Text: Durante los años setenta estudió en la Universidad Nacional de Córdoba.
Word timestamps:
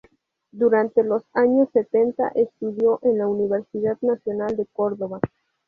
Durante 0.51 1.03
los 1.03 1.21
años 1.35 1.69
setenta 1.73 2.29
estudió 2.33 2.97
en 3.03 3.19
la 3.19 3.27
Universidad 3.27 3.99
Nacional 4.01 4.57
de 4.57 4.65
Córdoba. 4.65 5.19